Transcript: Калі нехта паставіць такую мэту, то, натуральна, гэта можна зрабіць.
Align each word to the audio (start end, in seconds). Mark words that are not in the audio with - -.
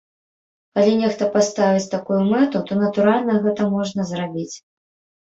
Калі 0.79 0.93
нехта 1.01 1.27
паставіць 1.35 1.91
такую 1.95 2.19
мэту, 2.33 2.65
то, 2.73 2.81
натуральна, 2.83 3.33
гэта 3.47 3.73
можна 3.79 4.01
зрабіць. 4.17 4.53